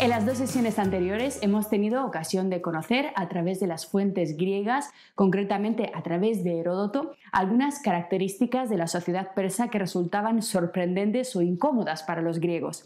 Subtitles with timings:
[0.00, 4.36] En las dos sesiones anteriores hemos tenido ocasión de conocer a través de las fuentes
[4.36, 11.34] griegas, concretamente a través de Heródoto, algunas características de la sociedad persa que resultaban sorprendentes
[11.34, 12.84] o incómodas para los griegos.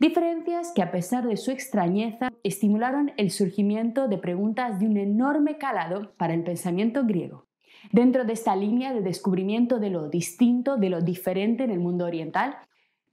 [0.00, 5.58] Diferencias que a pesar de su extrañeza estimularon el surgimiento de preguntas de un enorme
[5.58, 7.46] calado para el pensamiento griego.
[7.92, 12.04] Dentro de esta línea de descubrimiento de lo distinto, de lo diferente en el mundo
[12.04, 12.56] oriental,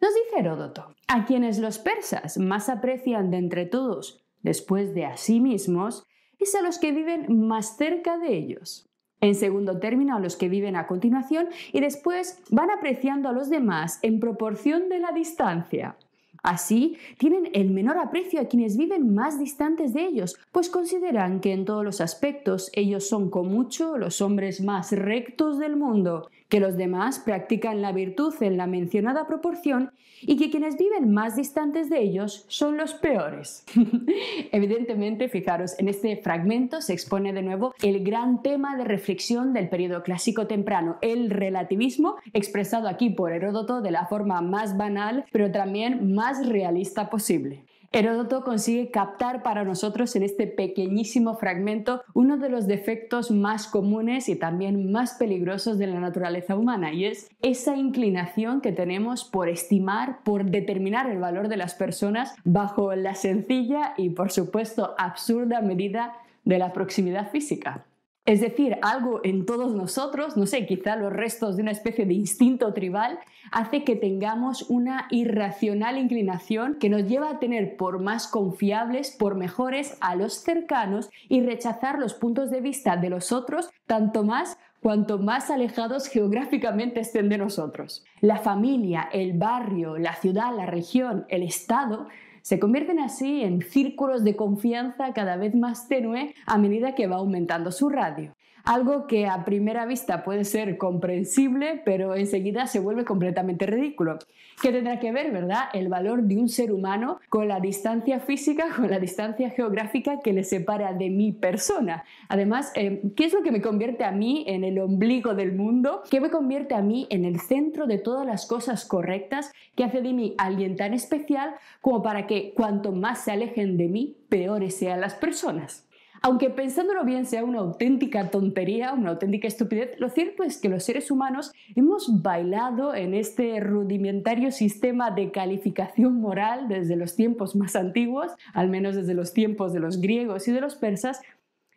[0.05, 5.17] nos dice Heródoto, a quienes los persas más aprecian de entre todos, después de a
[5.17, 6.05] sí mismos,
[6.37, 8.87] es a los que viven más cerca de ellos.
[9.19, 13.49] En segundo término, a los que viven a continuación y después van apreciando a los
[13.49, 15.97] demás en proporción de la distancia.
[16.43, 21.51] Así, tienen el menor aprecio a quienes viven más distantes de ellos, pues consideran que
[21.51, 26.61] en todos los aspectos ellos son con mucho los hombres más rectos del mundo, que
[26.61, 29.91] los demás practican la virtud en la mencionada proporción
[30.21, 33.65] y que quienes viven más distantes de ellos son los peores.
[34.53, 39.67] Evidentemente, fijaros, en este fragmento se expone de nuevo el gran tema de reflexión del
[39.67, 45.51] periodo clásico temprano, el relativismo, expresado aquí por Heródoto de la forma más banal, pero
[45.51, 47.65] también más realista posible.
[47.95, 54.27] Heródoto consigue captar para nosotros en este pequeñísimo fragmento uno de los defectos más comunes
[54.27, 59.47] y también más peligrosos de la naturaleza humana y es esa inclinación que tenemos por
[59.47, 65.61] estimar, por determinar el valor de las personas bajo la sencilla y por supuesto absurda
[65.61, 67.85] medida de la proximidad física.
[68.25, 72.15] Es decir, algo en todos nosotros, no sé, quizá los restos de una especie de
[72.15, 73.19] instinto tribal,
[73.51, 79.35] hace que tengamos una irracional inclinación que nos lleva a tener por más confiables, por
[79.35, 84.57] mejores a los cercanos y rechazar los puntos de vista de los otros, tanto más
[84.81, 88.05] cuanto más alejados geográficamente estén de nosotros.
[88.21, 92.07] La familia, el barrio, la ciudad, la región, el Estado
[92.45, 97.15] se convierten así en círculos de confianza cada vez más tenue a medida que va
[97.15, 98.34] aumentando su radio.
[98.65, 104.17] Algo que a primera vista puede ser comprensible, pero enseguida se vuelve completamente ridículo.
[104.59, 108.69] ¿Qué tendrá que ver, verdad, el valor de un ser humano con la distancia física,
[108.75, 112.05] con la distancia geográfica que le separa de mi persona?
[112.27, 116.01] Además, eh, ¿qué es lo que me convierte a mí en el ombligo del mundo?
[116.09, 120.01] ¿Qué me convierte a mí en el centro de todas las cosas correctas que hace
[120.01, 124.75] de mí alguien tan especial como para que cuanto más se alejen de mí, peores
[124.75, 125.84] sean las personas?
[126.25, 130.83] Aunque pensándolo bien sea una auténtica tontería, una auténtica estupidez, lo cierto es que los
[130.83, 137.75] seres humanos hemos bailado en este rudimentario sistema de calificación moral desde los tiempos más
[137.75, 141.21] antiguos, al menos desde los tiempos de los griegos y de los persas,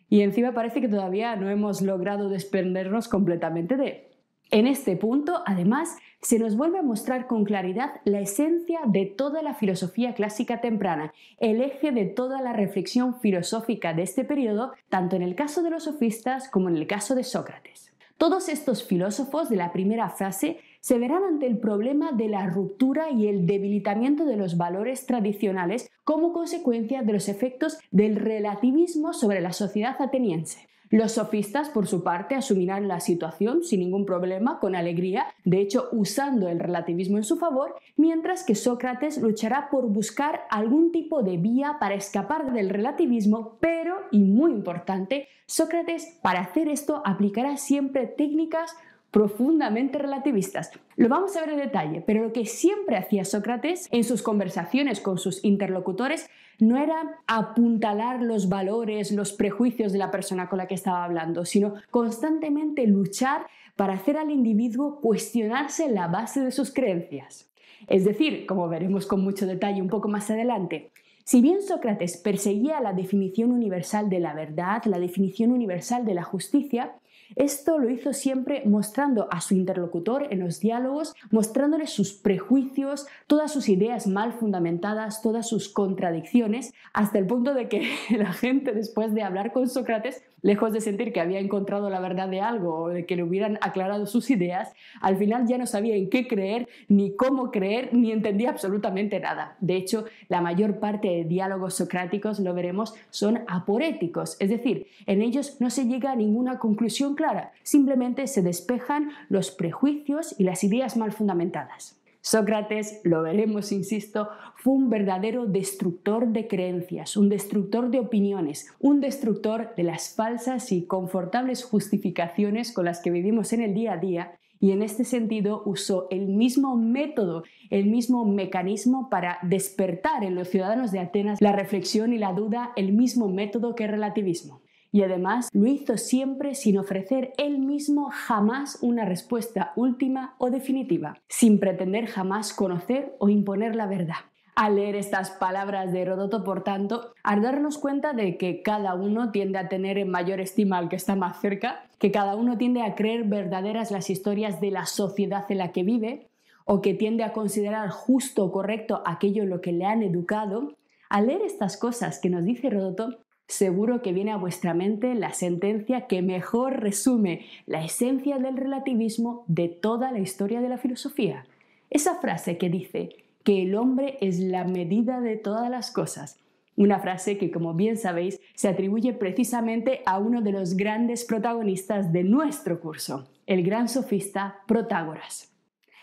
[0.09, 4.09] y encima parece que todavía no hemos logrado desprendernos completamente de.
[4.51, 9.43] En este punto, además, se nos vuelve a mostrar con claridad la esencia de toda
[9.43, 15.17] la filosofía clásica temprana, el eje de toda la reflexión filosófica de este periodo, tanto
[15.17, 17.93] en el caso de los sofistas como en el caso de Sócrates.
[18.17, 23.11] Todos estos filósofos de la primera frase se verán ante el problema de la ruptura
[23.11, 29.43] y el debilitamiento de los valores tradicionales como consecuencia de los efectos del relativismo sobre
[29.43, 30.69] la sociedad ateniense.
[30.91, 35.89] Los sofistas, por su parte, asumirán la situación sin ningún problema, con alegría, de hecho
[35.93, 41.37] usando el relativismo en su favor, mientras que Sócrates luchará por buscar algún tipo de
[41.37, 48.07] vía para escapar del relativismo, pero, y muy importante, Sócrates para hacer esto aplicará siempre
[48.07, 48.75] técnicas
[49.11, 50.71] profundamente relativistas.
[50.97, 55.01] Lo vamos a ver en detalle, pero lo que siempre hacía Sócrates en sus conversaciones
[55.01, 56.29] con sus interlocutores
[56.59, 61.45] no era apuntalar los valores, los prejuicios de la persona con la que estaba hablando,
[61.45, 63.47] sino constantemente luchar
[63.77, 67.49] para hacer al individuo cuestionarse la base de sus creencias.
[67.87, 70.91] Es decir, como veremos con mucho detalle un poco más adelante,
[71.25, 76.23] si bien Sócrates perseguía la definición universal de la verdad, la definición universal de la
[76.23, 76.95] justicia,
[77.37, 83.53] esto lo hizo siempre mostrando a su interlocutor en los diálogos, mostrándole sus prejuicios, todas
[83.53, 89.15] sus ideas mal fundamentadas, todas sus contradicciones, hasta el punto de que la gente después
[89.15, 92.89] de hablar con Sócrates lejos de sentir que había encontrado la verdad de algo o
[92.89, 96.69] de que le hubieran aclarado sus ideas, al final ya no sabía en qué creer,
[96.89, 99.57] ni cómo creer, ni entendía absolutamente nada.
[99.61, 105.23] De hecho, la mayor parte de diálogos socráticos, lo veremos, son aporéticos, es decir, en
[105.23, 110.65] ellos no se llega a ninguna conclusión clara, simplemente se despejan los prejuicios y las
[110.65, 111.98] ideas mal fundamentadas.
[112.21, 119.01] Sócrates, lo veremos, insisto, fue un verdadero destructor de creencias, un destructor de opiniones, un
[119.01, 123.97] destructor de las falsas y confortables justificaciones con las que vivimos en el día a
[123.99, 130.35] día y en este sentido usó el mismo método, el mismo mecanismo para despertar en
[130.35, 134.61] los ciudadanos de Atenas la reflexión y la duda, el mismo método que el relativismo.
[134.91, 141.19] Y además lo hizo siempre sin ofrecer él mismo jamás una respuesta última o definitiva,
[141.29, 144.17] sin pretender jamás conocer o imponer la verdad.
[144.57, 149.31] Al leer estas palabras de Heródoto, por tanto, al darnos cuenta de que cada uno
[149.31, 152.83] tiende a tener en mayor estima al que está más cerca, que cada uno tiende
[152.83, 156.29] a creer verdaderas las historias de la sociedad en la que vive,
[156.65, 160.77] o que tiende a considerar justo o correcto aquello en lo que le han educado,
[161.09, 165.33] al leer estas cosas que nos dice Heródoto, seguro que viene a vuestra mente la
[165.33, 171.47] sentencia que mejor resume la esencia del relativismo de toda la historia de la filosofía.
[171.91, 173.17] Esa frase que dice,
[173.49, 176.39] que el hombre es la medida de todas las cosas.
[176.77, 182.13] Una frase que, como bien sabéis, se atribuye precisamente a uno de los grandes protagonistas
[182.13, 185.51] de nuestro curso, el gran sofista Protágoras.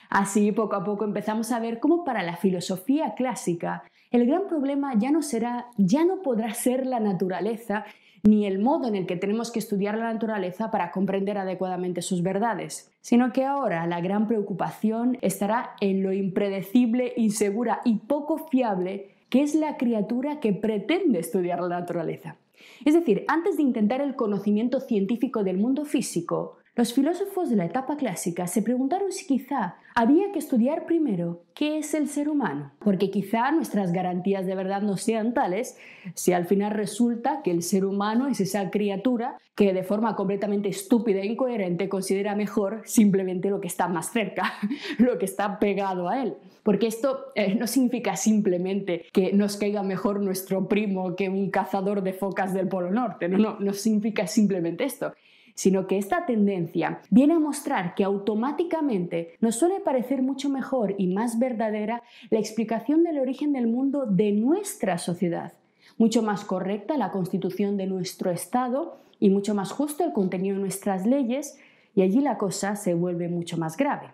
[0.10, 3.84] Así, poco a poco empezamos a ver cómo para la filosofía clásica
[4.16, 7.84] el gran problema ya no será, ya no podrá ser la naturaleza
[8.24, 12.24] ni el modo en el que tenemos que estudiar la naturaleza para comprender adecuadamente sus
[12.24, 19.10] verdades, sino que ahora la gran preocupación estará en lo impredecible, insegura y poco fiable
[19.30, 22.38] que es la criatura que pretende estudiar la naturaleza.
[22.86, 27.66] Es decir, antes de intentar el conocimiento científico del mundo físico, los filósofos de la
[27.66, 32.74] etapa clásica se preguntaron si quizá había que estudiar primero qué es el ser humano,
[32.80, 35.78] porque quizá nuestras garantías de verdad no sean tales
[36.16, 40.68] si al final resulta que el ser humano es esa criatura que de forma completamente
[40.68, 44.52] estúpida e incoherente considera mejor simplemente lo que está más cerca,
[44.98, 46.36] lo que está pegado a él.
[46.62, 52.02] Porque esto eh, no significa simplemente que nos caiga mejor nuestro primo que un cazador
[52.02, 55.14] de focas del Polo Norte, no, no, no significa simplemente esto
[55.56, 61.08] sino que esta tendencia viene a mostrar que automáticamente nos suele parecer mucho mejor y
[61.08, 65.54] más verdadera la explicación del origen del mundo de nuestra sociedad,
[65.98, 70.62] mucho más correcta la constitución de nuestro Estado y mucho más justo el contenido de
[70.62, 71.58] nuestras leyes,
[71.96, 74.12] y allí la cosa se vuelve mucho más grave.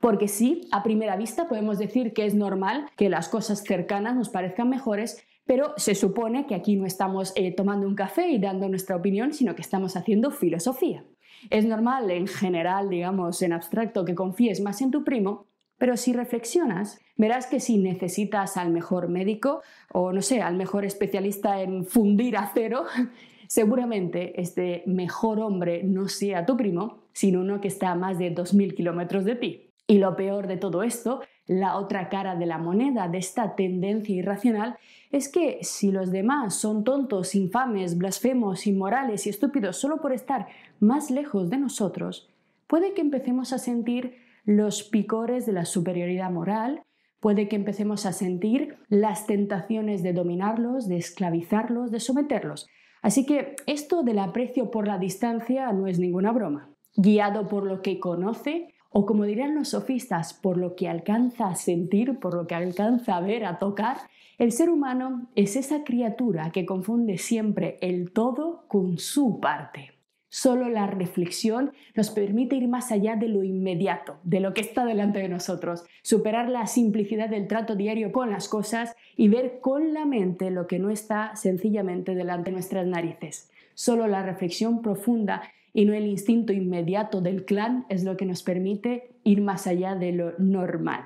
[0.00, 4.28] Porque sí, a primera vista podemos decir que es normal que las cosas cercanas nos
[4.28, 8.68] parezcan mejores, pero se supone que aquí no estamos eh, tomando un café y dando
[8.68, 11.04] nuestra opinión, sino que estamos haciendo filosofía.
[11.50, 15.46] Es normal en general, digamos, en abstracto, que confíes más en tu primo,
[15.78, 19.62] pero si reflexionas, verás que si necesitas al mejor médico
[19.92, 22.84] o, no sé, al mejor especialista en fundir acero,
[23.48, 28.32] seguramente este mejor hombre no sea tu primo, sino uno que está a más de
[28.32, 29.72] 2.000 kilómetros de ti.
[29.88, 34.14] Y lo peor de todo esto, la otra cara de la moneda de esta tendencia
[34.14, 34.76] irracional,
[35.10, 40.46] es que si los demás son tontos, infames, blasfemos, inmorales y estúpidos solo por estar
[40.80, 42.28] más lejos de nosotros,
[42.66, 46.82] puede que empecemos a sentir los picores de la superioridad moral,
[47.20, 52.66] puede que empecemos a sentir las tentaciones de dominarlos, de esclavizarlos, de someterlos.
[53.02, 56.70] Así que esto del aprecio por la distancia no es ninguna broma.
[56.96, 61.54] Guiado por lo que conoce, o como dirían los sofistas, por lo que alcanza a
[61.54, 63.98] sentir, por lo que alcanza a ver, a tocar,
[64.38, 69.92] el ser humano es esa criatura que confunde siempre el todo con su parte.
[70.34, 74.86] Solo la reflexión nos permite ir más allá de lo inmediato, de lo que está
[74.86, 79.92] delante de nosotros, superar la simplicidad del trato diario con las cosas y ver con
[79.92, 83.51] la mente lo que no está sencillamente delante de nuestras narices.
[83.74, 88.42] Solo la reflexión profunda y no el instinto inmediato del clan es lo que nos
[88.42, 91.04] permite ir más allá de lo normal.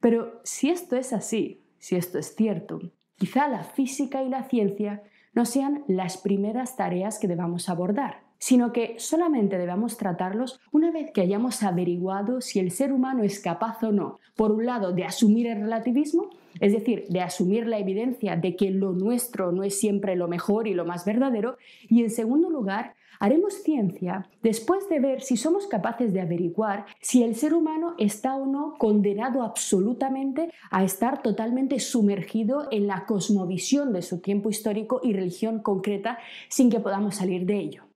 [0.00, 2.80] Pero si esto es así, si esto es cierto,
[3.16, 8.72] quizá la física y la ciencia no sean las primeras tareas que debamos abordar, sino
[8.72, 13.82] que solamente debamos tratarlos una vez que hayamos averiguado si el ser humano es capaz
[13.82, 18.36] o no, por un lado, de asumir el relativismo, es decir, de asumir la evidencia
[18.36, 21.56] de que lo nuestro no es siempre lo mejor y lo más verdadero,
[21.88, 27.22] y en segundo lugar, Haremos ciencia después de ver si somos capaces de averiguar si
[27.22, 33.92] el ser humano está o no condenado absolutamente a estar totalmente sumergido en la cosmovisión
[33.92, 37.93] de su tiempo histórico y religión concreta sin que podamos salir de ello.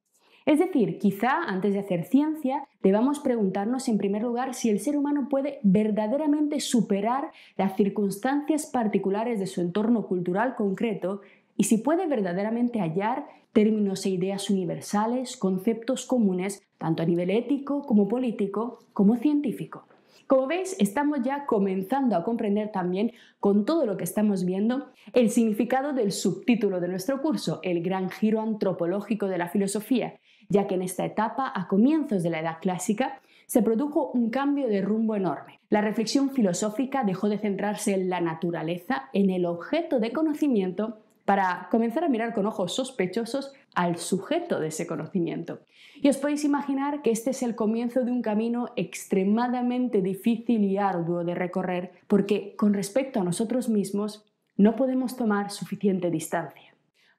[0.48, 4.96] Es decir, quizá antes de hacer ciencia debamos preguntarnos en primer lugar si el ser
[4.96, 11.20] humano puede verdaderamente superar las circunstancias particulares de su entorno cultural concreto
[11.58, 17.82] y si puede verdaderamente hallar términos e ideas universales, conceptos comunes, tanto a nivel ético
[17.82, 19.84] como político, como científico.
[20.26, 25.28] Como veis, estamos ya comenzando a comprender también, con todo lo que estamos viendo, el
[25.28, 30.74] significado del subtítulo de nuestro curso, el gran giro antropológico de la filosofía, ya que
[30.74, 35.16] en esta etapa, a comienzos de la Edad Clásica, se produjo un cambio de rumbo
[35.16, 35.58] enorme.
[35.70, 41.68] La reflexión filosófica dejó de centrarse en la naturaleza, en el objeto de conocimiento, para
[41.70, 45.60] comenzar a mirar con ojos sospechosos al sujeto de ese conocimiento.
[46.00, 50.78] Y os podéis imaginar que este es el comienzo de un camino extremadamente difícil y
[50.78, 54.24] arduo de recorrer, porque con respecto a nosotros mismos
[54.56, 56.67] no podemos tomar suficiente distancia.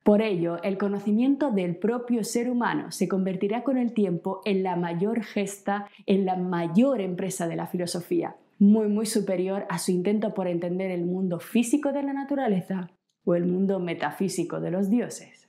[0.03, 4.75] Por ello, el conocimiento del propio ser humano se convertirá con el tiempo en la
[4.75, 10.33] mayor gesta, en la mayor empresa de la filosofía, muy muy superior a su intento
[10.33, 12.91] por entender el mundo físico de la naturaleza
[13.25, 15.48] o el mundo metafísico de los dioses.